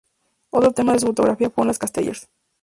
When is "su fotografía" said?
0.99-1.51